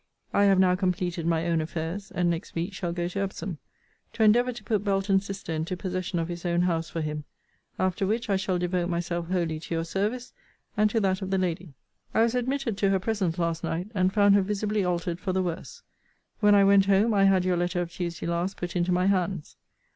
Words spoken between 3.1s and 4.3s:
Epsom, to